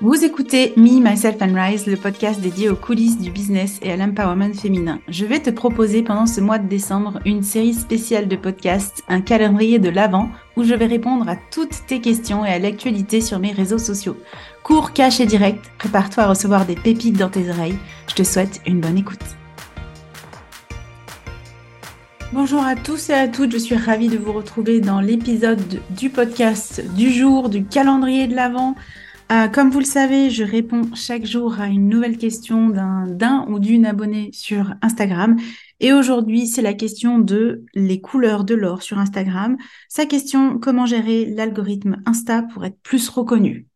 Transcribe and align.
Vous 0.00 0.24
écoutez 0.24 0.74
Me, 0.76 1.00
Myself 1.02 1.42
and 1.42 1.54
Rise, 1.56 1.86
le 1.88 1.96
podcast 1.96 2.40
dédié 2.40 2.68
aux 2.68 2.76
coulisses 2.76 3.18
du 3.18 3.32
business 3.32 3.80
et 3.82 3.90
à 3.90 3.96
l'empowerment 3.96 4.54
féminin. 4.54 5.00
Je 5.08 5.24
vais 5.24 5.40
te 5.40 5.50
proposer 5.50 6.04
pendant 6.04 6.26
ce 6.26 6.40
mois 6.40 6.60
de 6.60 6.68
décembre 6.68 7.18
une 7.24 7.42
série 7.42 7.74
spéciale 7.74 8.28
de 8.28 8.36
podcasts, 8.36 9.02
un 9.08 9.20
calendrier 9.20 9.80
de 9.80 9.88
l'avant 9.88 10.30
où 10.56 10.62
je 10.62 10.72
vais 10.72 10.86
répondre 10.86 11.28
à 11.28 11.34
toutes 11.34 11.84
tes 11.88 12.00
questions 12.00 12.44
et 12.44 12.50
à 12.50 12.60
l'actualité 12.60 13.20
sur 13.20 13.40
mes 13.40 13.50
réseaux 13.50 13.78
sociaux. 13.78 14.16
Cours, 14.62 14.92
cash 14.92 15.18
et 15.18 15.26
direct, 15.26 15.64
prépare-toi 15.78 16.22
à 16.22 16.28
recevoir 16.28 16.64
des 16.64 16.76
pépites 16.76 17.18
dans 17.18 17.28
tes 17.28 17.50
oreilles. 17.50 17.78
Je 18.06 18.14
te 18.14 18.22
souhaite 18.22 18.60
une 18.68 18.78
bonne 18.78 18.98
écoute. 18.98 19.18
Bonjour 22.32 22.62
à 22.62 22.76
tous 22.76 23.10
et 23.10 23.14
à 23.14 23.26
toutes, 23.26 23.50
je 23.50 23.58
suis 23.58 23.74
ravie 23.74 24.08
de 24.08 24.18
vous 24.18 24.32
retrouver 24.32 24.80
dans 24.80 25.00
l'épisode 25.00 25.80
du 25.90 26.08
podcast 26.08 26.84
du 26.94 27.10
jour, 27.10 27.48
du 27.48 27.64
calendrier 27.64 28.28
de 28.28 28.36
l'Avent. 28.36 28.76
Euh, 29.30 29.48
comme 29.48 29.70
vous 29.70 29.80
le 29.80 29.84
savez, 29.84 30.30
je 30.30 30.42
réponds 30.42 30.88
chaque 30.94 31.26
jour 31.26 31.60
à 31.60 31.66
une 31.66 31.88
nouvelle 31.90 32.16
question 32.16 32.70
d'un 32.70 33.46
ou 33.48 33.58
d'une 33.58 33.84
abonnée 33.84 34.30
sur 34.32 34.74
Instagram. 34.80 35.36
Et 35.80 35.92
aujourd'hui, 35.92 36.46
c'est 36.46 36.62
la 36.62 36.72
question 36.72 37.18
de 37.18 37.64
les 37.74 38.00
couleurs 38.00 38.44
de 38.44 38.54
l'or 38.54 38.82
sur 38.82 38.98
Instagram. 38.98 39.58
Sa 39.88 40.06
question, 40.06 40.58
comment 40.58 40.86
gérer 40.86 41.26
l'algorithme 41.26 42.02
Insta 42.06 42.42
pour 42.42 42.64
être 42.64 42.80
plus 42.82 43.10
reconnu? 43.10 43.66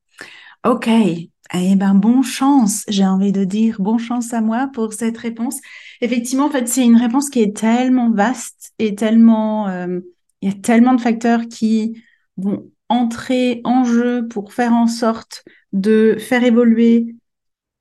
Ok, 0.65 0.88
eh 0.88 1.77
ben 1.77 1.95
bon 1.95 2.23
chance, 2.23 2.84
j'ai 2.89 3.05
envie 3.05 3.33
de 3.33 3.45
dire 3.45 3.77
bon 3.78 3.98
chance 3.98 4.33
à 4.33 4.41
moi 4.41 4.70
pour 4.73 4.95
cette 4.95 5.19
réponse. 5.19 5.61
Effectivement, 6.00 6.47
en 6.47 6.50
fait, 6.50 6.66
c'est 6.66 6.84
une 6.84 6.97
réponse 6.97 7.28
qui 7.28 7.41
est 7.41 7.55
tellement 7.55 8.11
vaste 8.11 8.73
et 8.78 8.95
tellement, 8.95 9.69
euh, 9.69 10.00
il 10.41 10.48
y 10.48 10.53
a 10.53 10.56
tellement 10.56 10.95
de 10.95 11.00
facteurs 11.00 11.42
qui 11.48 12.03
vont 12.39 12.70
entrer 12.93 13.61
en 13.65 13.85
jeu 13.85 14.29
pour 14.29 14.53
faire 14.53 14.73
en 14.73 14.87
sorte 14.87 15.45
de 15.73 16.17
faire 16.19 16.45
évoluer 16.45 17.17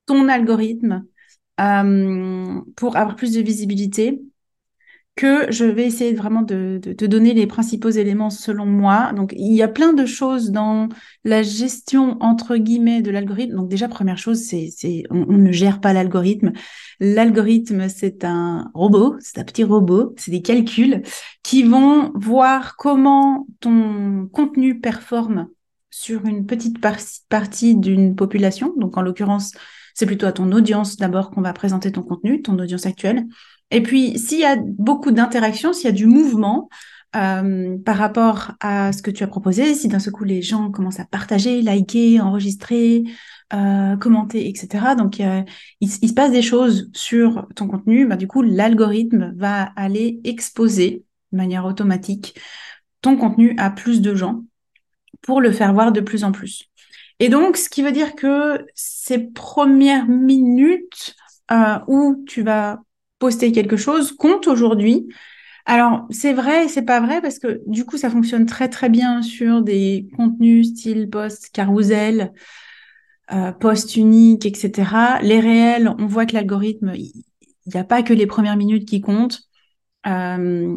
ton 0.05 0.29
algorithme 0.29 1.05
euh, 1.59 2.61
pour 2.75 2.95
avoir 2.97 3.15
plus 3.15 3.33
de 3.33 3.41
visibilité 3.41 4.21
que 5.15 5.51
je 5.51 5.65
vais 5.65 5.85
essayer 5.85 6.13
vraiment 6.13 6.41
de, 6.41 6.79
te 6.81 7.05
donner 7.05 7.33
les 7.33 7.45
principaux 7.45 7.89
éléments 7.89 8.29
selon 8.29 8.65
moi. 8.65 9.11
Donc, 9.13 9.33
il 9.37 9.53
y 9.53 9.61
a 9.61 9.67
plein 9.67 9.93
de 9.93 10.05
choses 10.05 10.51
dans 10.51 10.87
la 11.25 11.43
gestion, 11.43 12.17
entre 12.21 12.55
guillemets, 12.55 13.01
de 13.01 13.11
l'algorithme. 13.11 13.55
Donc, 13.55 13.69
déjà, 13.69 13.87
première 13.87 14.17
chose, 14.17 14.39
c'est, 14.39 14.69
c'est 14.75 15.03
on, 15.09 15.25
ne 15.25 15.51
gère 15.51 15.81
pas 15.81 15.93
l'algorithme. 15.93 16.53
L'algorithme, 16.99 17.89
c'est 17.89 18.23
un 18.23 18.71
robot, 18.73 19.15
c'est 19.19 19.37
un 19.37 19.43
petit 19.43 19.65
robot, 19.65 20.13
c'est 20.17 20.31
des 20.31 20.41
calculs 20.41 21.01
qui 21.43 21.63
vont 21.63 22.11
voir 22.15 22.77
comment 22.77 23.47
ton 23.59 24.27
contenu 24.31 24.79
performe 24.79 25.49
sur 25.89 26.25
une 26.25 26.45
petite 26.45 26.77
partie 26.79 27.75
d'une 27.75 28.15
population. 28.15 28.73
Donc, 28.77 28.97
en 28.97 29.01
l'occurrence, 29.01 29.51
c'est 29.93 30.05
plutôt 30.05 30.25
à 30.25 30.31
ton 30.31 30.51
audience 30.53 30.95
d'abord 30.95 31.31
qu'on 31.31 31.41
va 31.41 31.51
présenter 31.51 31.91
ton 31.91 32.01
contenu, 32.01 32.41
ton 32.41 32.57
audience 32.57 32.85
actuelle. 32.85 33.25
Et 33.71 33.81
puis, 33.81 34.19
s'il 34.19 34.39
y 34.39 34.45
a 34.45 34.57
beaucoup 34.57 35.11
d'interactions, 35.11 35.73
s'il 35.73 35.85
y 35.85 35.89
a 35.89 35.91
du 35.93 36.05
mouvement 36.05 36.69
euh, 37.15 37.77
par 37.79 37.97
rapport 37.97 38.53
à 38.59 38.93
ce 38.93 39.01
que 39.01 39.11
tu 39.11 39.23
as 39.23 39.27
proposé, 39.27 39.73
si 39.73 39.87
d'un 39.87 39.99
seul 39.99 40.13
coup 40.13 40.23
les 40.23 40.41
gens 40.41 40.71
commencent 40.71 40.99
à 40.99 41.05
partager, 41.05 41.61
liker, 41.61 42.21
enregistrer, 42.21 43.03
euh, 43.53 43.97
commenter, 43.97 44.47
etc. 44.47 44.95
Donc, 44.97 45.19
il, 45.19 45.45
il, 45.81 45.89
se 45.89 46.13
passe 46.13 46.31
des 46.31 46.41
choses 46.41 46.89
sur 46.93 47.47
ton 47.55 47.67
contenu. 47.67 48.05
Bah, 48.05 48.15
du 48.15 48.27
coup, 48.27 48.41
l'algorithme 48.41 49.33
va 49.35 49.71
aller 49.75 50.21
exposer 50.23 51.03
de 51.31 51.37
manière 51.37 51.65
automatique 51.65 52.39
ton 53.01 53.17
contenu 53.17 53.55
à 53.57 53.71
plus 53.71 54.01
de 54.01 54.15
gens 54.15 54.43
pour 55.21 55.41
le 55.41 55.51
faire 55.51 55.73
voir 55.73 55.91
de 55.91 56.01
plus 56.01 56.23
en 56.23 56.31
plus. 56.31 56.69
Et 57.19 57.29
donc, 57.29 57.57
ce 57.57 57.69
qui 57.69 57.83
veut 57.83 57.91
dire 57.91 58.15
que 58.15 58.65
ces 58.73 59.19
premières 59.19 60.07
minutes 60.07 61.15
euh, 61.51 61.77
où 61.87 62.23
tu 62.27 62.41
vas 62.41 62.79
poster 63.21 63.51
quelque 63.51 63.77
chose 63.77 64.11
compte 64.11 64.47
aujourd'hui. 64.47 65.07
Alors, 65.65 66.07
c'est 66.09 66.33
vrai 66.33 66.65
et 66.65 66.67
c'est 66.67 66.81
pas 66.81 66.99
vrai 66.99 67.21
parce 67.21 67.37
que 67.37 67.61
du 67.67 67.85
coup, 67.85 67.97
ça 67.97 68.09
fonctionne 68.09 68.47
très 68.47 68.67
très 68.67 68.89
bien 68.89 69.21
sur 69.21 69.61
des 69.61 70.09
contenus 70.17 70.69
style 70.71 71.07
post 71.07 71.51
carousel, 71.53 72.33
euh, 73.31 73.51
post 73.51 73.95
unique, 73.95 74.45
etc. 74.47 75.19
Les 75.21 75.39
réels, 75.39 75.93
on 75.99 76.07
voit 76.07 76.25
que 76.25 76.33
l'algorithme, 76.33 76.93
il 76.95 77.13
n'y 77.71 77.79
a 77.79 77.83
pas 77.83 78.01
que 78.01 78.13
les 78.13 78.25
premières 78.25 78.57
minutes 78.57 78.87
qui 78.87 79.01
comptent. 79.01 79.41
Euh, 80.07 80.75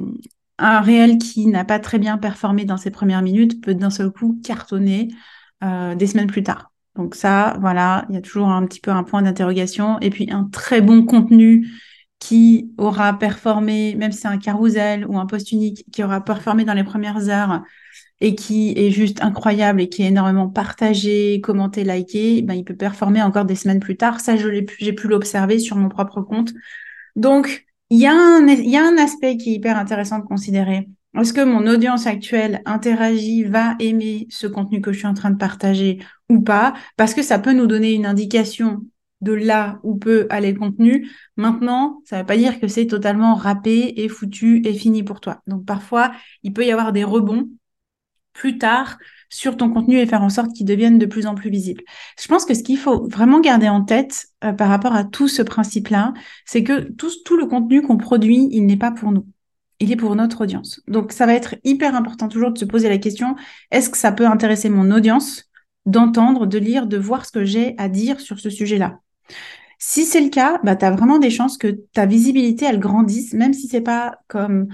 un 0.58 0.80
réel 0.80 1.16
qui 1.16 1.46
n'a 1.46 1.64
pas 1.64 1.78
très 1.78 1.98
bien 1.98 2.18
performé 2.18 2.66
dans 2.66 2.76
ses 2.76 2.90
premières 2.90 3.22
minutes 3.22 3.64
peut 3.64 3.74
d'un 3.74 3.90
seul 3.90 4.10
coup 4.10 4.38
cartonner 4.44 5.08
euh, 5.64 5.94
des 5.94 6.06
semaines 6.06 6.26
plus 6.26 6.42
tard. 6.42 6.72
Donc 6.94 7.14
ça, 7.14 7.56
voilà, 7.60 8.04
il 8.10 8.14
y 8.14 8.18
a 8.18 8.20
toujours 8.20 8.48
un 8.48 8.64
petit 8.66 8.80
peu 8.80 8.90
un 8.90 9.02
point 9.02 9.22
d'interrogation. 9.22 9.98
Et 10.00 10.10
puis 10.10 10.30
un 10.30 10.44
très 10.44 10.82
bon 10.82 11.06
contenu 11.06 11.66
qui 12.18 12.70
aura 12.78 13.18
performé, 13.18 13.94
même 13.96 14.12
si 14.12 14.20
c'est 14.20 14.28
un 14.28 14.38
carousel 14.38 15.06
ou 15.06 15.18
un 15.18 15.26
post 15.26 15.52
unique, 15.52 15.84
qui 15.92 16.02
aura 16.02 16.24
performé 16.24 16.64
dans 16.64 16.74
les 16.74 16.84
premières 16.84 17.28
heures 17.28 17.62
et 18.20 18.34
qui 18.34 18.72
est 18.76 18.90
juste 18.90 19.22
incroyable 19.22 19.80
et 19.80 19.88
qui 19.88 20.02
est 20.02 20.06
énormément 20.06 20.48
partagé, 20.48 21.40
commenté, 21.42 21.84
liké, 21.84 22.42
ben, 22.42 22.54
il 22.54 22.64
peut 22.64 22.76
performer 22.76 23.20
encore 23.22 23.44
des 23.44 23.56
semaines 23.56 23.80
plus 23.80 23.96
tard. 23.96 24.20
Ça, 24.20 24.36
j'ai 24.36 24.92
pu 24.92 25.08
l'observer 25.08 25.58
sur 25.58 25.76
mon 25.76 25.88
propre 25.88 26.22
compte. 26.22 26.52
Donc, 27.16 27.66
il 27.90 27.98
y, 27.98 28.06
a 28.06 28.12
un, 28.12 28.46
y 28.46 28.76
a 28.76 28.86
un 28.86 28.96
aspect 28.96 29.36
qui 29.36 29.50
est 29.50 29.56
hyper 29.56 29.76
intéressant 29.76 30.18
de 30.18 30.24
considérer. 30.24 30.88
Est-ce 31.18 31.32
que 31.32 31.44
mon 31.44 31.66
audience 31.66 32.06
actuelle 32.06 32.62
interagit, 32.64 33.44
va 33.44 33.76
aimer 33.78 34.26
ce 34.30 34.46
contenu 34.46 34.80
que 34.80 34.92
je 34.92 34.98
suis 34.98 35.06
en 35.06 35.14
train 35.14 35.30
de 35.30 35.36
partager 35.36 35.98
ou 36.28 36.40
pas? 36.40 36.74
Parce 36.96 37.14
que 37.14 37.22
ça 37.22 37.38
peut 37.38 37.52
nous 37.52 37.66
donner 37.66 37.92
une 37.92 38.06
indication 38.06 38.80
de 39.20 39.32
là 39.32 39.80
où 39.82 39.96
peut 39.96 40.26
aller 40.30 40.52
le 40.52 40.58
contenu. 40.58 41.10
Maintenant, 41.36 42.02
ça 42.04 42.16
ne 42.16 42.20
veut 42.22 42.26
pas 42.26 42.36
dire 42.36 42.60
que 42.60 42.68
c'est 42.68 42.86
totalement 42.86 43.34
râpé 43.34 43.94
et 44.02 44.08
foutu 44.08 44.62
et 44.66 44.74
fini 44.74 45.02
pour 45.02 45.20
toi. 45.20 45.40
Donc 45.46 45.64
parfois, 45.64 46.12
il 46.42 46.52
peut 46.52 46.64
y 46.64 46.72
avoir 46.72 46.92
des 46.92 47.04
rebonds 47.04 47.48
plus 48.34 48.58
tard 48.58 48.98
sur 49.30 49.56
ton 49.56 49.70
contenu 49.70 49.98
et 49.98 50.06
faire 50.06 50.22
en 50.22 50.28
sorte 50.28 50.52
qu'il 50.52 50.66
devienne 50.66 50.98
de 50.98 51.06
plus 51.06 51.26
en 51.26 51.34
plus 51.34 51.50
visible. 51.50 51.82
Je 52.20 52.28
pense 52.28 52.44
que 52.44 52.54
ce 52.54 52.62
qu'il 52.62 52.78
faut 52.78 53.08
vraiment 53.08 53.40
garder 53.40 53.68
en 53.68 53.82
tête 53.82 54.26
euh, 54.44 54.52
par 54.52 54.68
rapport 54.68 54.94
à 54.94 55.04
tout 55.04 55.28
ce 55.28 55.42
principe-là, 55.42 56.12
c'est 56.44 56.62
que 56.62 56.92
tout, 56.92 57.10
tout 57.24 57.36
le 57.36 57.46
contenu 57.46 57.82
qu'on 57.82 57.96
produit, 57.96 58.48
il 58.52 58.66
n'est 58.66 58.76
pas 58.76 58.90
pour 58.90 59.12
nous. 59.12 59.26
Il 59.80 59.90
est 59.90 59.96
pour 59.96 60.14
notre 60.14 60.42
audience. 60.42 60.80
Donc 60.86 61.12
ça 61.12 61.26
va 61.26 61.34
être 61.34 61.56
hyper 61.64 61.94
important 61.94 62.28
toujours 62.28 62.52
de 62.52 62.58
se 62.58 62.64
poser 62.64 62.88
la 62.88 62.98
question, 62.98 63.34
est-ce 63.70 63.90
que 63.90 63.98
ça 63.98 64.12
peut 64.12 64.26
intéresser 64.26 64.68
mon 64.68 64.90
audience 64.90 65.44
d'entendre, 65.86 66.46
de 66.46 66.58
lire, 66.58 66.86
de 66.86 66.96
voir 66.96 67.26
ce 67.26 67.32
que 67.32 67.44
j'ai 67.44 67.74
à 67.78 67.88
dire 67.88 68.20
sur 68.20 68.38
ce 68.38 68.50
sujet-là? 68.50 69.00
Si 69.78 70.04
c'est 70.04 70.20
le 70.20 70.30
cas, 70.30 70.60
bah, 70.64 70.76
tu 70.76 70.84
as 70.84 70.90
vraiment 70.90 71.18
des 71.18 71.30
chances 71.30 71.58
que 71.58 71.68
ta 71.92 72.06
visibilité, 72.06 72.64
elle 72.66 72.80
grandisse, 72.80 73.32
même 73.34 73.52
si 73.52 73.68
c'est 73.68 73.80
pas 73.80 74.18
comme 74.28 74.68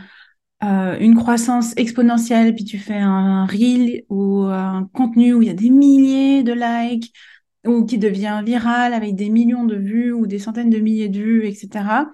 euh, 0.62 0.98
une 1.00 1.16
croissance 1.16 1.72
exponentielle, 1.76 2.54
puis 2.54 2.64
tu 2.64 2.78
fais 2.78 2.98
un 2.98 3.46
reel 3.46 4.04
ou 4.08 4.42
un 4.44 4.88
contenu 4.92 5.34
où 5.34 5.42
il 5.42 5.48
y 5.48 5.50
a 5.50 5.54
des 5.54 5.70
milliers 5.70 6.42
de 6.42 6.52
likes, 6.52 7.12
ou 7.66 7.84
qui 7.84 7.98
devient 7.98 8.42
viral 8.44 8.94
avec 8.94 9.14
des 9.14 9.30
millions 9.30 9.64
de 9.64 9.76
vues 9.76 10.12
ou 10.12 10.26
des 10.26 10.38
centaines 10.38 10.70
de 10.70 10.78
milliers 10.78 11.08
de 11.08 11.18
vues, 11.18 11.46
etc. 11.46 12.06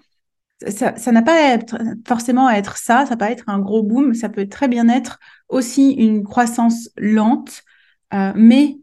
Ça 0.68 1.12
n'a 1.12 1.22
pas 1.22 1.58
forcément 2.06 2.46
à 2.46 2.54
être 2.54 2.78
ça, 2.78 3.04
ça 3.06 3.16
peut 3.16 3.26
être 3.26 3.44
un 3.48 3.58
gros 3.58 3.82
boom, 3.82 4.14
ça 4.14 4.28
peut 4.28 4.48
très 4.48 4.68
bien 4.68 4.88
être 4.88 5.18
aussi 5.48 5.92
une 5.92 6.24
croissance 6.24 6.88
lente, 6.96 7.62
euh, 8.14 8.32
mais 8.34 8.78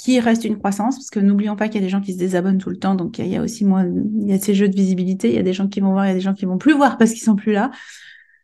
qui 0.00 0.18
reste 0.18 0.46
une 0.46 0.56
croissance, 0.56 0.96
parce 0.96 1.10
que 1.10 1.20
n'oublions 1.20 1.56
pas 1.56 1.68
qu'il 1.68 1.78
y 1.78 1.84
a 1.84 1.86
des 1.86 1.90
gens 1.90 2.00
qui 2.00 2.14
se 2.14 2.18
désabonnent 2.18 2.56
tout 2.56 2.70
le 2.70 2.78
temps, 2.78 2.94
donc 2.94 3.18
il 3.18 3.26
y 3.26 3.36
a 3.36 3.42
aussi 3.42 3.66
moins, 3.66 3.84
il 3.86 4.28
y 4.28 4.32
a 4.32 4.38
ces 4.38 4.54
jeux 4.54 4.70
de 4.70 4.74
visibilité, 4.74 5.28
il 5.28 5.34
y 5.34 5.38
a 5.38 5.42
des 5.42 5.52
gens 5.52 5.68
qui 5.68 5.80
vont 5.80 5.92
voir, 5.92 6.06
il 6.06 6.08
y 6.08 6.12
a 6.12 6.14
des 6.14 6.22
gens 6.22 6.32
qui 6.32 6.46
vont 6.46 6.56
plus 6.56 6.72
voir 6.72 6.96
parce 6.96 7.10
qu'ils 7.10 7.22
sont 7.22 7.36
plus 7.36 7.52
là. 7.52 7.70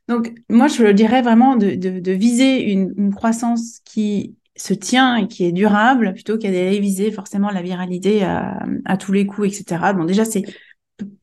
Donc 0.06 0.34
moi, 0.50 0.68
je 0.68 0.84
dirais 0.92 1.22
vraiment 1.22 1.56
de, 1.56 1.74
de, 1.74 2.12
viser 2.12 2.70
une, 2.72 2.92
une, 2.98 3.14
croissance 3.14 3.80
qui 3.86 4.36
se 4.54 4.74
tient 4.74 5.16
et 5.16 5.28
qui 5.28 5.46
est 5.46 5.52
durable, 5.52 6.12
plutôt 6.12 6.36
qu'à 6.36 6.50
d'aller 6.50 6.78
viser 6.78 7.10
forcément 7.10 7.48
la 7.50 7.62
viralité 7.62 8.22
à, 8.22 8.62
à, 8.84 8.98
tous 8.98 9.12
les 9.12 9.24
coups, 9.24 9.48
etc. 9.48 9.92
Bon, 9.96 10.04
déjà, 10.04 10.26
c'est 10.26 10.42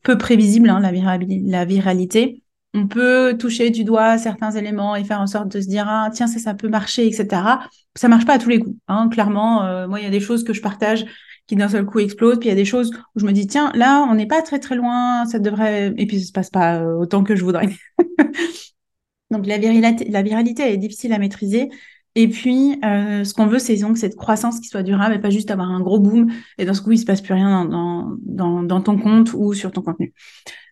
peu 0.02 0.18
prévisible, 0.18 0.68
hein, 0.68 0.80
la 0.80 1.64
viralité 1.64 2.42
on 2.74 2.88
peut 2.88 3.36
toucher 3.38 3.70
du 3.70 3.84
doigt 3.84 4.18
certains 4.18 4.50
éléments 4.50 4.96
et 4.96 5.04
faire 5.04 5.20
en 5.20 5.26
sorte 5.26 5.48
de 5.48 5.60
se 5.60 5.68
dire 5.68 5.86
ah 5.88 6.10
tiens 6.12 6.26
ça 6.26 6.38
ça 6.38 6.54
peut 6.54 6.68
marcher 6.68 7.06
etc 7.06 7.42
ça 7.94 8.08
marche 8.08 8.26
pas 8.26 8.34
à 8.34 8.38
tous 8.38 8.48
les 8.48 8.58
coups 8.58 8.76
hein. 8.88 9.08
clairement 9.08 9.64
euh, 9.64 9.86
moi 9.86 10.00
il 10.00 10.04
y 10.04 10.08
a 10.08 10.10
des 10.10 10.20
choses 10.20 10.44
que 10.44 10.52
je 10.52 10.60
partage 10.60 11.06
qui 11.46 11.56
d'un 11.56 11.68
seul 11.68 11.86
coup 11.86 12.00
explosent 12.00 12.38
puis 12.38 12.48
il 12.48 12.52
y 12.52 12.54
a 12.54 12.56
des 12.56 12.64
choses 12.64 12.90
où 13.14 13.20
je 13.20 13.26
me 13.26 13.32
dis 13.32 13.46
tiens 13.46 13.70
là 13.74 14.06
on 14.10 14.14
n'est 14.14 14.26
pas 14.26 14.42
très 14.42 14.58
très 14.58 14.74
loin 14.74 15.24
ça 15.26 15.38
devrait 15.38 15.94
et 15.96 16.06
puis 16.06 16.20
ça 16.20 16.26
se 16.26 16.32
passe 16.32 16.50
pas 16.50 16.80
euh, 16.80 16.94
autant 16.96 17.22
que 17.22 17.36
je 17.36 17.44
voudrais 17.44 17.68
donc 19.30 19.46
la 19.46 19.58
viralité 19.58 20.10
la 20.10 20.22
viralité 20.22 20.72
est 20.72 20.76
difficile 20.76 21.12
à 21.12 21.18
maîtriser 21.18 21.70
et 22.16 22.28
puis, 22.28 22.78
euh, 22.84 23.24
ce 23.24 23.34
qu'on 23.34 23.46
veut, 23.46 23.58
c'est 23.58 23.76
donc 23.78 23.98
cette 23.98 24.14
croissance 24.14 24.60
qui 24.60 24.68
soit 24.68 24.84
durable 24.84 25.16
et 25.16 25.18
pas 25.18 25.30
juste 25.30 25.50
avoir 25.50 25.70
un 25.70 25.80
gros 25.80 25.98
boom 25.98 26.30
et 26.58 26.64
dans 26.64 26.74
ce 26.74 26.80
coup, 26.80 26.92
il 26.92 26.98
se 26.98 27.04
passe 27.04 27.20
plus 27.20 27.34
rien 27.34 27.64
dans, 27.64 28.80
ton 28.82 28.98
compte 28.98 29.32
ou 29.34 29.52
sur 29.52 29.72
ton 29.72 29.82
contenu. 29.82 30.14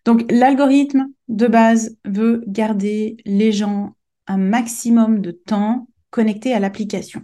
Donc, 0.04 0.30
l'algorithme 0.30 1.06
de 1.28 1.46
base 1.46 1.96
veut 2.04 2.42
garder 2.46 3.16
les 3.24 3.52
gens 3.52 3.94
un 4.26 4.36
maximum 4.36 5.20
de 5.20 5.30
temps 5.30 5.88
connectés 6.10 6.52
à 6.52 6.60
l'application. 6.60 7.22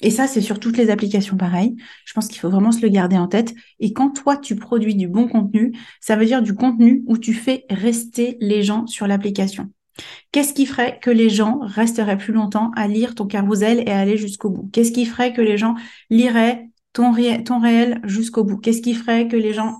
Et 0.00 0.10
ça, 0.10 0.26
c'est 0.26 0.42
sur 0.42 0.60
toutes 0.60 0.76
les 0.76 0.90
applications 0.90 1.36
pareil. 1.36 1.74
Je 2.04 2.12
pense 2.12 2.28
qu'il 2.28 2.38
faut 2.38 2.50
vraiment 2.50 2.72
se 2.72 2.82
le 2.82 2.88
garder 2.88 3.16
en 3.16 3.28
tête. 3.28 3.54
Et 3.80 3.92
quand 3.94 4.10
toi, 4.10 4.36
tu 4.36 4.54
produis 4.54 4.94
du 4.94 5.08
bon 5.08 5.26
contenu, 5.26 5.72
ça 6.00 6.16
veut 6.16 6.26
dire 6.26 6.42
du 6.42 6.54
contenu 6.54 7.02
où 7.06 7.16
tu 7.16 7.32
fais 7.32 7.64
rester 7.70 8.36
les 8.40 8.62
gens 8.62 8.86
sur 8.86 9.06
l'application. 9.06 9.70
Qu'est-ce 10.32 10.52
qui 10.52 10.66
ferait 10.66 10.98
que 11.00 11.10
les 11.10 11.30
gens 11.30 11.60
resteraient 11.62 12.18
plus 12.18 12.34
longtemps 12.34 12.70
à 12.76 12.88
lire 12.88 13.14
ton 13.14 13.26
carrousel 13.26 13.82
et 13.86 13.90
à 13.90 13.98
aller 13.98 14.18
jusqu'au 14.18 14.50
bout? 14.50 14.68
Qu'est-ce 14.70 14.92
qui 14.92 15.06
ferait 15.06 15.32
que 15.32 15.40
les 15.40 15.56
gens 15.56 15.74
liraient 16.10 16.68
ton 16.92 17.12
réel 17.12 18.00
jusqu'au 18.04 18.44
bout? 18.44 18.58
Qu'est-ce 18.58 18.82
qui 18.82 18.92
ferait 18.92 19.28
que 19.28 19.36
les 19.36 19.54
gens 19.54 19.78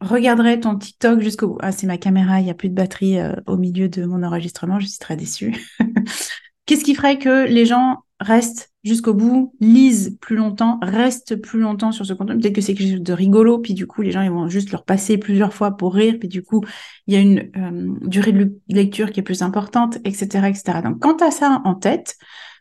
regarderaient 0.00 0.60
ton 0.60 0.76
TikTok 0.76 1.20
jusqu'au 1.20 1.48
bout 1.48 1.58
Ah, 1.60 1.72
c'est 1.72 1.86
ma 1.86 1.98
caméra, 1.98 2.40
il 2.40 2.44
n'y 2.44 2.50
a 2.50 2.54
plus 2.54 2.68
de 2.68 2.74
batterie 2.74 3.18
euh, 3.18 3.34
au 3.46 3.56
milieu 3.56 3.88
de 3.88 4.04
mon 4.04 4.22
enregistrement, 4.22 4.78
je 4.80 4.86
suis 4.86 4.98
très 4.98 5.16
déçue. 5.16 5.54
Qu'est-ce 6.66 6.84
qui 6.84 6.94
ferait 6.94 7.18
que 7.18 7.46
les 7.46 7.64
gens 7.64 7.98
restent 8.18 8.72
jusqu'au 8.82 9.14
bout, 9.14 9.54
lisent 9.60 10.18
plus 10.20 10.36
longtemps, 10.36 10.78
restent 10.82 11.36
plus 11.36 11.60
longtemps 11.60 11.92
sur 11.92 12.04
ce 12.04 12.12
contenu? 12.12 12.40
Peut-être 12.40 12.54
que 12.54 12.60
c'est 12.60 12.74
quelque 12.74 12.90
chose 12.90 13.02
de 13.02 13.12
rigolo, 13.12 13.58
puis 13.58 13.72
du 13.72 13.86
coup, 13.86 14.02
les 14.02 14.10
gens 14.10 14.22
ils 14.22 14.30
vont 14.30 14.48
juste 14.48 14.72
leur 14.72 14.84
passer 14.84 15.16
plusieurs 15.16 15.54
fois 15.54 15.76
pour 15.76 15.94
rire, 15.94 16.16
puis 16.18 16.28
du 16.28 16.42
coup, 16.42 16.62
il 17.06 17.14
y 17.14 17.16
a 17.16 17.20
une 17.20 17.50
euh, 17.56 18.08
durée 18.08 18.32
de 18.32 18.58
lecture 18.68 19.12
qui 19.12 19.20
est 19.20 19.22
plus 19.22 19.42
importante, 19.42 19.98
etc., 20.04 20.48
etc. 20.48 20.82
Donc, 20.82 20.98
quant 20.98 21.16
à 21.16 21.30
ça 21.30 21.62
en 21.64 21.74
tête, 21.74 22.16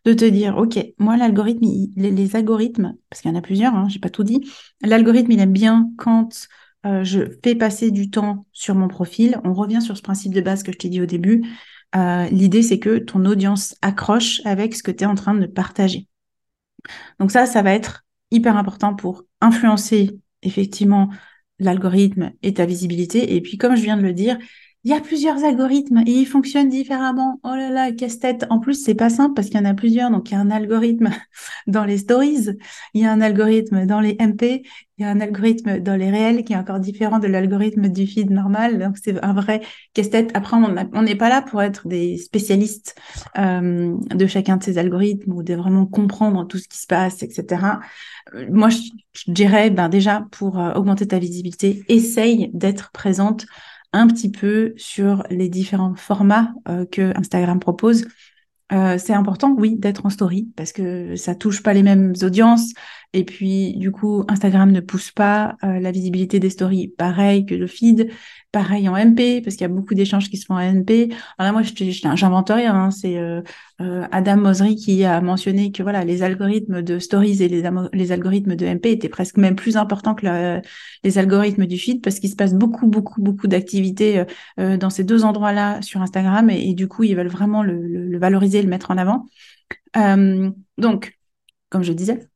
de 0.06 0.14
te 0.14 0.26
dire, 0.26 0.56
OK, 0.58 0.78
moi, 1.00 1.18
l'algorithme, 1.18 1.66
les, 1.96 2.36
algorithmes, 2.36 2.96
parce 3.10 3.22
qu'il 3.22 3.32
y 3.32 3.34
en 3.34 3.38
a 3.38 3.42
plusieurs, 3.42 3.74
hein, 3.74 3.88
j'ai 3.90 4.00
pas 4.00 4.12
tout 4.12 4.24
dit, 4.24 4.48
l'algorithme, 4.82 5.32
il 5.32 5.40
aime 5.40 5.52
bien 5.52 5.90
quand 5.98 6.48
euh, 6.86 7.04
je 7.04 7.22
fais 7.44 7.56
passer 7.56 7.92
du 7.92 8.10
temps 8.10 8.46
sur 8.52 8.76
mon 8.76 8.88
profil. 8.88 9.40
On 9.44 9.54
revient 9.54 9.82
sur 9.82 9.98
ce 9.98 10.02
principe 10.02 10.34
de 10.34 10.42
base 10.42 10.64
que 10.64 10.72
je 10.72 10.78
t'ai 10.78 10.90
dit 10.90 11.02
au 11.02 11.06
début. 11.06 11.44
Euh, 11.96 12.28
l'idée, 12.30 12.62
c'est 12.62 12.80
que 12.80 12.98
ton 12.98 13.26
audience 13.26 13.76
accroche 13.82 14.42
avec 14.46 14.76
ce 14.76 14.84
que 14.84 14.92
tu 14.92 15.04
es 15.04 15.08
en 15.08 15.16
train 15.16 15.34
de 15.34 15.46
partager. 15.46 16.08
Donc 17.20 17.32
ça, 17.32 17.46
ça 17.46 17.62
va 17.62 17.74
être 17.74 18.06
hyper 18.32 18.58
important 18.58 18.94
pour 18.94 19.24
influencer 19.42 20.20
effectivement 20.42 21.10
l'algorithme 21.60 22.32
et 22.44 22.54
ta 22.54 22.66
visibilité. 22.66 23.36
Et 23.36 23.42
puis, 23.42 23.58
comme 23.58 23.76
je 23.76 23.82
viens 23.82 23.98
de 23.98 24.02
le 24.04 24.14
dire, 24.14 24.38
il 24.86 24.92
y 24.92 24.94
a 24.94 25.02
plusieurs 25.02 25.44
algorithmes 25.44 26.04
et 26.06 26.12
ils 26.12 26.28
fonctionnent 26.28 26.70
différemment. 26.70 27.40
Oh 27.44 27.56
là 27.56 27.72
là, 27.72 27.92
casse-tête. 27.92 28.46
En 28.52 28.60
plus, 28.60 28.76
c'est 28.76 28.94
pas 28.94 29.10
simple 29.10 29.34
parce 29.34 29.48
qu'il 29.48 29.58
y 29.58 29.60
en 29.60 29.66
a 29.66 29.74
plusieurs. 29.74 30.12
Donc, 30.12 30.30
il 30.30 30.36
y 30.36 30.38
a 30.38 30.40
un 30.40 30.52
algorithme 30.52 31.10
dans 31.68 31.86
les 31.86 31.98
stories, 31.98 32.50
il 32.94 33.02
y 33.02 33.06
a 33.06 33.12
un 33.12 33.20
algorithme 33.20 33.88
dans 33.88 34.00
les 34.00 34.16
MP, 34.20 34.62
il 34.98 35.02
y 35.02 35.04
a 35.04 35.10
un 35.10 35.20
algorithme 35.22 35.80
dans 35.80 35.96
les 35.96 36.12
réels 36.12 36.44
qui 36.44 36.54
est 36.54 36.56
encore 36.56 36.80
différent 36.80 37.18
de 37.18 37.26
l'algorithme 37.26 37.90
du 37.90 38.06
feed 38.06 38.30
normal. 38.30 38.78
Donc, 38.78 38.98
c'est 39.04 39.20
un 39.26 39.34
vrai 39.34 39.62
casse-tête. 39.96 40.30
Après, 40.36 40.56
on 40.56 41.02
n'est 41.02 41.16
pas 41.16 41.30
là 41.30 41.42
pour 41.42 41.64
être 41.64 41.88
des 41.88 42.20
spécialistes 42.20 42.96
euh, 43.40 43.98
de 44.14 44.28
chacun 44.28 44.58
de 44.58 44.64
ces 44.64 44.78
algorithmes 44.78 45.34
ou 45.34 45.42
de 45.42 45.56
vraiment 45.56 45.88
comprendre 45.88 46.46
tout 46.46 46.60
ce 46.60 46.68
qui 46.68 46.78
se 46.78 46.86
passe, 46.86 47.24
etc. 47.24 47.80
Euh, 48.36 48.46
moi, 48.52 48.70
je, 48.70 49.32
dirais, 49.32 49.72
ben, 49.72 49.90
déjà, 49.90 50.28
pour 50.32 50.60
euh, 50.60 50.74
augmenter 50.74 51.08
ta 51.08 51.18
visibilité, 51.18 51.84
essaye 51.88 52.52
d'être 52.54 52.92
présente 52.92 53.48
un 53.96 54.08
petit 54.08 54.30
peu 54.30 54.74
sur 54.76 55.24
les 55.30 55.50
différents 55.50 55.96
formats 55.96 56.54
euh, 56.68 56.86
que 56.86 57.18
Instagram 57.18 57.60
propose. 57.60 58.06
Euh, 58.72 58.98
c'est 58.98 59.14
important, 59.14 59.56
oui, 59.58 59.76
d'être 59.78 60.06
en 60.06 60.10
story 60.10 60.50
parce 60.56 60.72
que 60.72 61.16
ça 61.16 61.36
touche 61.36 61.64
pas 61.64 61.74
les 61.74 61.84
mêmes 61.84 62.14
audiences. 62.22 62.74
Et 63.16 63.24
puis, 63.24 63.78
du 63.78 63.94
coup, 63.94 64.26
Instagram 64.28 64.74
ne 64.74 64.82
pousse 64.82 65.10
pas 65.10 65.56
euh, 65.64 65.80
la 65.80 65.92
visibilité 65.92 66.42
des 66.42 66.50
stories 66.50 66.90
pareil 66.90 67.46
que 67.46 67.56
le 67.56 67.66
feed. 67.66 68.12
Pareil 68.52 68.90
en 68.90 68.96
MP, 68.98 69.42
parce 69.42 69.56
qu'il 69.56 69.62
y 69.62 69.72
a 69.72 69.74
beaucoup 69.74 69.94
d'échanges 69.94 70.30
qui 70.30 70.36
se 70.36 70.46
font 70.46 70.56
en 70.56 70.74
MP. 70.74 71.14
Alors 71.38 71.54
là, 71.54 71.54
moi, 71.54 71.62
j'invente 71.64 72.50
rien. 72.50 72.76
Hein, 72.76 72.92
c'est 72.92 73.18
euh, 73.18 73.42
euh, 73.80 74.06
Adam 74.12 74.36
Mosery 74.36 74.76
qui 74.76 75.06
a 75.06 75.22
mentionné 75.22 75.72
que 75.72 75.82
voilà, 75.82 76.04
les 76.04 76.24
algorithmes 76.24 76.82
de 76.82 77.00
stories 77.00 77.42
et 77.42 77.48
les, 77.48 77.64
les 77.94 78.12
algorithmes 78.12 78.58
de 78.58 78.66
MP 78.66 78.88
étaient 78.88 79.08
presque 79.08 79.38
même 79.38 79.56
plus 79.56 79.78
importants 79.78 80.14
que 80.14 80.60
les 81.06 81.18
algorithmes 81.18 81.68
du 81.68 81.78
feed, 81.78 82.02
parce 82.02 82.20
qu'il 82.20 82.30
se 82.30 82.36
passe 82.36 82.54
beaucoup, 82.54 82.88
beaucoup, 82.88 83.22
beaucoup 83.22 83.48
d'activités 83.48 84.26
dans 84.58 84.90
ces 84.90 85.06
deux 85.06 85.24
endroits-là 85.24 85.82
sur 85.82 86.02
Instagram, 86.02 86.50
et, 86.50 86.74
du 86.74 86.90
coup, 86.90 87.04
ils 87.04 87.16
veulent 87.16 87.28
vraiment 87.28 87.64
le, 87.64 87.82
le, 87.82 88.08
le, 88.08 88.20
valoriser, 88.20 88.62
le 88.62 88.68
mettre 88.68 88.92
en 88.92 88.98
avant. 88.98 89.26
donc, 90.78 91.18
comme 91.70 91.84
je 91.84 91.94
disais, 91.94 92.28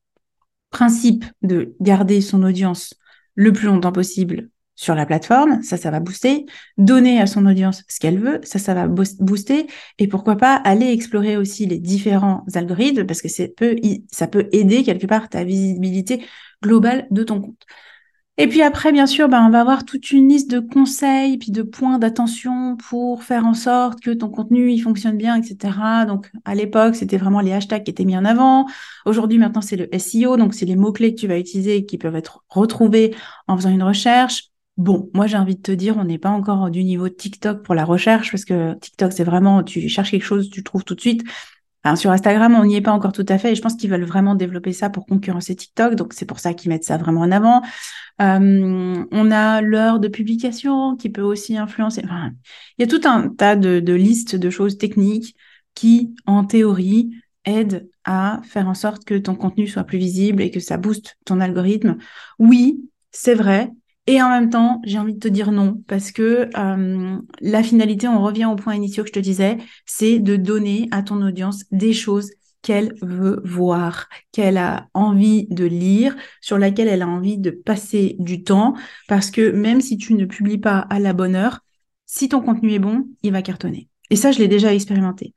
principe 0.69 1.25
de 1.41 1.75
garder 1.79 2.21
son 2.21 2.43
audience 2.43 2.93
le 3.35 3.53
plus 3.53 3.67
longtemps 3.67 3.91
possible 3.91 4.49
sur 4.79 4.95
la 4.95 5.05
plateforme, 5.05 5.61
ça, 5.61 5.75
ça 5.75 5.91
va 5.91 5.99
booster. 5.99 6.45
Donner 6.77 7.19
à 7.19 7.27
son 7.27 7.45
audience 7.45 7.83
ce 7.89 7.99
qu'elle 7.99 8.17
veut, 8.17 8.39
ça, 8.43 8.59
ça 8.59 8.73
va 8.73 8.87
booster. 8.87 9.67
Et 9.97 10.07
pourquoi 10.07 10.37
pas 10.37 10.55
aller 10.55 10.89
explorer 10.93 11.35
aussi 11.35 11.65
les 11.65 11.79
différents 11.79 12.45
algorithmes 12.55 13.05
parce 13.05 13.21
que 13.21 13.47
peut, 13.47 13.75
ça 14.09 14.27
peut 14.27 14.47
aider 14.53 14.83
quelque 14.83 15.05
part 15.05 15.27
ta 15.27 15.43
visibilité 15.43 16.23
globale 16.63 17.07
de 17.11 17.23
ton 17.23 17.41
compte. 17.41 17.65
Et 18.41 18.47
puis 18.47 18.61
après, 18.61 18.93
bien 18.93 19.05
sûr, 19.05 19.27
ben, 19.27 19.45
on 19.45 19.49
va 19.49 19.59
avoir 19.59 19.83
toute 19.83 20.11
une 20.11 20.29
liste 20.29 20.49
de 20.49 20.61
conseils, 20.61 21.37
puis 21.37 21.51
de 21.51 21.61
points 21.61 21.99
d'attention 21.99 22.77
pour 22.77 23.21
faire 23.21 23.45
en 23.45 23.53
sorte 23.53 23.99
que 23.99 24.11
ton 24.11 24.29
contenu 24.29 24.71
il 24.71 24.79
fonctionne 24.79 25.17
bien, 25.17 25.35
etc. 25.35 26.05
Donc 26.07 26.31
à 26.45 26.55
l'époque, 26.55 26.95
c'était 26.95 27.17
vraiment 27.17 27.41
les 27.41 27.51
hashtags 27.51 27.83
qui 27.83 27.91
étaient 27.91 28.05
mis 28.05 28.15
en 28.15 28.23
avant. 28.23 28.65
Aujourd'hui, 29.05 29.39
maintenant, 29.39 29.59
c'est 29.59 29.75
le 29.75 29.93
SEO, 29.93 30.37
donc 30.37 30.53
c'est 30.53 30.65
les 30.65 30.77
mots-clés 30.77 31.13
que 31.15 31.19
tu 31.19 31.27
vas 31.27 31.37
utiliser 31.37 31.85
qui 31.85 31.97
peuvent 31.97 32.15
être 32.15 32.45
retrouvés 32.47 33.13
en 33.49 33.57
faisant 33.57 33.71
une 33.71 33.83
recherche. 33.83 34.45
Bon, 34.77 35.09
moi 35.13 35.27
j'ai 35.27 35.35
envie 35.35 35.57
de 35.57 35.61
te 35.61 35.73
dire, 35.73 35.97
on 35.97 36.05
n'est 36.05 36.17
pas 36.17 36.29
encore 36.29 36.69
du 36.69 36.85
niveau 36.85 37.09
TikTok 37.09 37.63
pour 37.63 37.75
la 37.75 37.83
recherche, 37.83 38.31
parce 38.31 38.45
que 38.45 38.73
TikTok, 38.75 39.11
c'est 39.11 39.25
vraiment, 39.25 39.63
tu 39.63 39.89
cherches 39.89 40.11
quelque 40.11 40.23
chose, 40.23 40.49
tu 40.49 40.63
trouves 40.63 40.85
tout 40.85 40.95
de 40.95 41.01
suite. 41.01 41.23
Sur 41.95 42.11
Instagram, 42.11 42.55
on 42.55 42.65
n'y 42.65 42.75
est 42.75 42.81
pas 42.81 42.91
encore 42.91 43.13
tout 43.13 43.25
à 43.29 43.37
fait, 43.37 43.51
et 43.51 43.55
je 43.55 43.61
pense 43.61 43.75
qu'ils 43.75 43.89
veulent 43.89 44.03
vraiment 44.03 44.35
développer 44.35 44.73
ça 44.73 44.89
pour 44.89 45.05
concurrencer 45.05 45.55
TikTok, 45.55 45.95
donc 45.95 46.13
c'est 46.13 46.25
pour 46.25 46.39
ça 46.39 46.53
qu'ils 46.53 46.69
mettent 46.69 46.83
ça 46.83 46.97
vraiment 46.97 47.21
en 47.21 47.31
avant. 47.31 47.61
On 48.19 49.31
a 49.31 49.61
l'heure 49.61 49.99
de 49.99 50.07
publication 50.07 50.95
qui 50.97 51.09
peut 51.09 51.21
aussi 51.21 51.57
influencer. 51.57 52.03
Il 52.77 52.81
y 52.81 52.83
a 52.83 52.87
tout 52.87 53.07
un 53.07 53.29
tas 53.29 53.55
de 53.55 53.93
listes 53.93 54.35
de 54.35 54.49
choses 54.49 54.77
techniques 54.77 55.35
qui, 55.73 56.13
en 56.25 56.43
théorie, 56.43 57.11
aident 57.45 57.89
à 58.03 58.41
faire 58.43 58.67
en 58.67 58.73
sorte 58.73 59.05
que 59.05 59.15
ton 59.17 59.35
contenu 59.35 59.67
soit 59.67 59.85
plus 59.85 59.97
visible 59.97 60.41
et 60.41 60.51
que 60.51 60.59
ça 60.59 60.77
booste 60.77 61.17
ton 61.25 61.39
algorithme. 61.39 61.97
Oui, 62.39 62.89
c'est 63.11 63.35
vrai, 63.35 63.71
et 64.09 64.23
en 64.23 64.29
même 64.29 64.49
temps, 64.49 64.81
j'ai 64.85 64.97
envie 64.97 65.13
de 65.13 65.19
te 65.19 65.27
dire 65.27 65.51
non, 65.51 65.83
parce 65.87 66.11
que 66.11 66.49
euh, 66.57 67.17
la 67.41 67.61
finalité, 67.61 68.07
on 68.07 68.23
revient 68.23 68.45
au 68.45 68.55
point 68.55 68.73
initial 68.73 69.03
que 69.03 69.09
je 69.09 69.13
te 69.13 69.19
disais, 69.19 69.59
c'est 69.85 70.17
de 70.17 70.35
donner 70.35 70.87
à 70.89 71.03
ton 71.03 71.21
audience 71.21 71.65
des 71.69 71.93
choses 71.93 72.31
qu'elle 72.63 72.95
veut 73.03 73.39
voir, 73.45 74.09
qu'elle 74.31 74.57
a 74.57 74.87
envie 74.95 75.45
de 75.51 75.63
lire, 75.63 76.15
sur 76.41 76.57
laquelle 76.57 76.87
elle 76.87 77.03
a 77.03 77.07
envie 77.07 77.37
de 77.37 77.51
passer 77.51 78.15
du 78.17 78.41
temps, 78.41 78.73
parce 79.07 79.29
que 79.29 79.51
même 79.51 79.79
si 79.79 79.95
tu 79.95 80.15
ne 80.15 80.25
publies 80.25 80.57
pas 80.57 80.79
à 80.79 80.97
la 80.97 81.13
bonne 81.13 81.35
heure, 81.35 81.59
si 82.07 82.29
ton 82.29 82.41
contenu 82.41 82.73
est 82.73 82.79
bon, 82.79 83.05
il 83.21 83.31
va 83.31 83.43
cartonner. 83.43 83.89
Et 84.09 84.15
ça, 84.15 84.31
je 84.31 84.39
l'ai 84.39 84.47
déjà 84.47 84.73
expérimenté. 84.73 85.35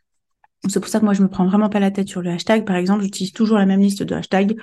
C'est 0.67 0.81
pour 0.81 0.88
ça 0.88 0.99
que 0.99 1.05
moi, 1.05 1.12
je 1.12 1.23
me 1.23 1.29
prends 1.29 1.47
vraiment 1.47 1.69
pas 1.69 1.79
la 1.79 1.91
tête 1.91 2.09
sur 2.09 2.23
le 2.23 2.31
hashtag. 2.31 2.64
Par 2.64 2.76
exemple, 2.76 3.02
j'utilise 3.02 3.33
toujours 3.33 3.59
la 3.59 3.67
même 3.67 3.81
liste 3.81 4.02
de 4.02 4.14
hashtags. 4.14 4.57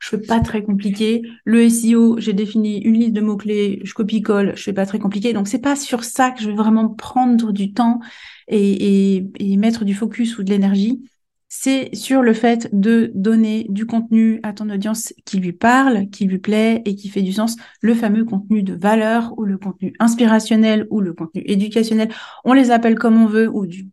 Je 0.00 0.08
fais 0.10 0.20
pas 0.20 0.40
très 0.40 0.62
compliqué. 0.62 1.22
Le 1.44 1.68
SEO, 1.68 2.18
j'ai 2.18 2.32
défini 2.32 2.78
une 2.78 2.94
liste 2.94 3.12
de 3.12 3.20
mots-clés, 3.20 3.80
je 3.84 3.94
copie-colle, 3.94 4.52
je 4.56 4.62
fais 4.62 4.72
pas 4.72 4.86
très 4.86 4.98
compliqué. 4.98 5.32
Donc, 5.32 5.48
c'est 5.48 5.60
pas 5.60 5.76
sur 5.76 6.04
ça 6.04 6.30
que 6.30 6.42
je 6.42 6.48
vais 6.50 6.56
vraiment 6.56 6.88
prendre 6.88 7.52
du 7.52 7.72
temps 7.72 8.00
et, 8.48 9.16
et, 9.38 9.56
mettre 9.56 9.84
du 9.84 9.94
focus 9.94 10.38
ou 10.38 10.42
de 10.44 10.50
l'énergie. 10.50 11.02
C'est 11.48 11.94
sur 11.94 12.22
le 12.22 12.34
fait 12.34 12.68
de 12.72 13.12
donner 13.14 13.66
du 13.70 13.86
contenu 13.86 14.40
à 14.42 14.52
ton 14.52 14.68
audience 14.68 15.14
qui 15.24 15.38
lui 15.38 15.52
parle, 15.52 16.10
qui 16.10 16.24
lui 16.26 16.38
plaît 16.38 16.82
et 16.84 16.96
qui 16.96 17.08
fait 17.08 17.22
du 17.22 17.32
sens. 17.32 17.56
Le 17.80 17.94
fameux 17.94 18.24
contenu 18.24 18.62
de 18.62 18.74
valeur 18.74 19.32
ou 19.38 19.44
le 19.44 19.56
contenu 19.56 19.94
inspirationnel 20.00 20.86
ou 20.90 21.00
le 21.00 21.12
contenu 21.14 21.42
éducationnel. 21.46 22.10
On 22.44 22.52
les 22.52 22.72
appelle 22.72 22.98
comme 22.98 23.22
on 23.22 23.26
veut 23.26 23.48
ou 23.48 23.66
du 23.66 23.88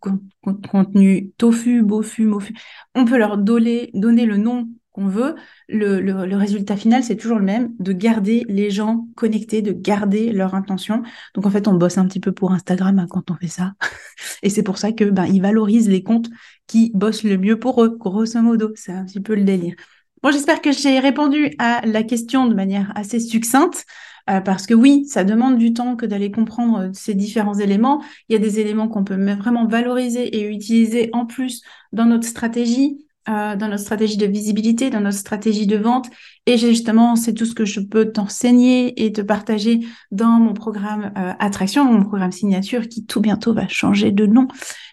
contenu 0.70 1.32
tofu, 1.38 1.84
bofu, 1.84 2.26
mofu. 2.26 2.56
On 2.96 3.06
peut 3.06 3.18
leur 3.18 3.38
donner 3.38 3.92
le 3.94 4.38
nom 4.38 4.68
qu'on 4.94 5.08
veut, 5.08 5.36
le, 5.68 6.00
le, 6.00 6.36
résultat 6.38 6.78
final, 6.78 7.04
c'est 7.04 7.16
toujours 7.16 7.40
le 7.40 7.44
même, 7.44 7.74
de 7.80 7.92
garder 7.92 8.46
les 8.48 8.70
gens 8.70 9.08
connectés, 9.16 9.62
de 9.62 9.72
garder 9.72 10.32
leur 10.32 10.54
intention. 10.54 11.02
Donc 11.34 11.46
en 11.46 11.50
fait, 11.50 11.68
on 11.68 11.74
bosse 11.74 11.98
un 11.98 12.06
petit 12.08 12.20
peu 12.20 12.32
pour 12.32 12.54
Instagram 12.54 13.00
hein, 13.00 13.08
quand 13.10 13.32
on 13.32 13.36
fait 13.36 13.48
ça. 13.48 13.74
Et 14.44 14.50
c'est 14.50 14.64
pour 14.64 14.78
ça 14.78 14.92
que 14.92 15.06
ben, 15.06 15.26
ils 15.26 15.42
valorisent 15.42 15.90
les 15.90 16.04
comptes 16.04 16.30
qui 16.68 16.92
bossent 16.94 17.24
le 17.24 17.38
mieux 17.38 17.60
pour 17.60 17.84
eux, 17.84 17.98
grosso 17.98 18.40
modo. 18.42 18.72
C'est 18.76 18.94
un 18.94 19.04
petit 19.04 19.20
peu 19.20 19.36
le 19.36 19.44
délire. 19.44 19.76
Bon, 20.22 20.32
j'espère 20.32 20.62
que 20.62 20.72
j'ai 20.72 21.00
répondu 21.00 21.54
à 21.58 21.86
la 21.86 22.04
question 22.04 22.46
de 22.46 22.54
manière 22.54 22.94
assez 22.96 23.20
succincte. 23.20 23.86
Euh, 24.30 24.40
parce 24.40 24.68
que 24.68 24.74
oui, 24.74 25.06
ça 25.06 25.26
demande 25.26 25.58
du 25.58 25.74
temps 25.74 25.98
que 25.98 26.06
d'aller 26.06 26.32
comprendre 26.32 26.92
ces 26.94 27.14
différents 27.14 27.56
éléments. 27.56 28.02
Il 28.30 28.34
y 28.34 28.36
a 28.38 28.40
des 28.40 28.60
éléments 28.60 28.88
qu'on 28.88 29.04
peut 29.04 29.16
vraiment 29.36 29.68
valoriser 29.68 30.38
et 30.38 30.48
utiliser 30.50 31.10
en 31.12 31.26
plus 31.26 31.62
dans 31.92 32.06
notre 32.06 32.26
stratégie. 32.26 33.03
Euh, 33.30 33.56
dans 33.56 33.70
notre 33.70 33.84
stratégie 33.84 34.18
de 34.18 34.26
visibilité, 34.26 34.90
dans 34.90 35.00
notre 35.00 35.18
stratégie 35.18 35.66
de 35.66 35.78
vente. 35.78 36.08
Et 36.46 36.58
justement, 36.58 37.16
c'est 37.16 37.34
tout 37.34 37.46
ce 37.46 37.56
que 37.56 37.64
je 37.64 37.80
peux 37.80 38.12
t'enseigner 38.12 39.06
et 39.06 39.14
te 39.14 39.22
partager 39.22 39.80
dans 40.12 40.42
mon 40.42 40.54
programme 40.54 41.14
euh, 41.18 41.32
Attraction, 41.40 41.86
mon 41.86 42.04
programme 42.04 42.34
signature 42.34 42.90
qui 42.90 43.06
tout 43.06 43.22
bientôt 43.22 43.54
va 43.54 43.66
changer 43.70 44.12
de 44.12 44.26
nom. 44.26 44.50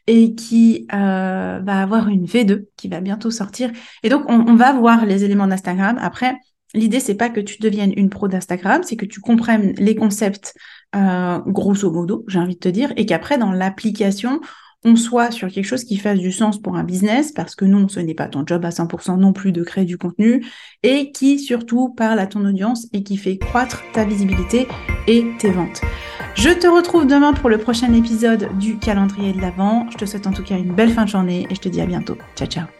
et 0.06 0.36
qui 0.36 0.86
euh, 0.92 1.60
va 1.60 1.82
avoir 1.82 2.06
une 2.06 2.24
V2 2.24 2.66
qui 2.76 2.86
va 2.86 3.00
bientôt 3.00 3.32
sortir. 3.32 3.72
Et 4.04 4.08
donc, 4.08 4.22
on, 4.28 4.46
on 4.46 4.54
va 4.54 4.72
voir 4.74 5.06
les 5.06 5.24
éléments 5.24 5.48
d'Instagram. 5.48 5.98
Après, 6.00 6.36
L'idée, 6.72 7.00
c'est 7.00 7.16
pas 7.16 7.30
que 7.30 7.40
tu 7.40 7.58
deviennes 7.58 7.92
une 7.96 8.10
pro 8.10 8.28
d'Instagram, 8.28 8.84
c'est 8.84 8.94
que 8.94 9.04
tu 9.04 9.18
comprennes 9.18 9.72
les 9.78 9.96
concepts 9.96 10.54
grosso 10.94 11.90
modo, 11.90 12.24
j'ai 12.28 12.38
envie 12.38 12.54
de 12.54 12.60
te 12.60 12.68
dire, 12.68 12.92
et 12.96 13.06
qu'après, 13.06 13.38
dans 13.38 13.50
l'application, 13.50 14.40
on 14.84 14.96
soit 14.96 15.30
sur 15.30 15.48
quelque 15.48 15.66
chose 15.66 15.84
qui 15.84 15.96
fasse 15.96 16.18
du 16.18 16.32
sens 16.32 16.60
pour 16.60 16.76
un 16.76 16.84
business, 16.84 17.32
parce 17.32 17.54
que 17.54 17.64
non, 17.64 17.88
ce 17.88 18.00
n'est 18.00 18.14
pas 18.14 18.28
ton 18.28 18.44
job 18.46 18.64
à 18.64 18.70
100% 18.70 19.18
non 19.18 19.32
plus 19.32 19.52
de 19.52 19.62
créer 19.62 19.84
du 19.84 19.98
contenu, 19.98 20.44
et 20.82 21.12
qui 21.12 21.38
surtout 21.38 21.90
parle 21.90 22.18
à 22.18 22.26
ton 22.26 22.44
audience 22.44 22.88
et 22.92 23.02
qui 23.02 23.16
fait 23.16 23.38
croître 23.38 23.82
ta 23.92 24.04
visibilité 24.04 24.66
et 25.06 25.24
tes 25.38 25.50
ventes. 25.50 25.82
Je 26.34 26.50
te 26.50 26.66
retrouve 26.66 27.06
demain 27.06 27.32
pour 27.32 27.50
le 27.50 27.58
prochain 27.58 27.92
épisode 27.92 28.48
du 28.58 28.78
calendrier 28.78 29.32
de 29.32 29.40
l'Avent. 29.40 29.86
Je 29.90 29.98
te 29.98 30.04
souhaite 30.04 30.26
en 30.26 30.32
tout 30.32 30.44
cas 30.44 30.56
une 30.56 30.74
belle 30.74 30.90
fin 30.90 31.04
de 31.04 31.10
journée 31.10 31.46
et 31.50 31.54
je 31.54 31.60
te 31.60 31.68
dis 31.68 31.80
à 31.80 31.86
bientôt. 31.86 32.16
Ciao, 32.36 32.48
ciao. 32.48 32.79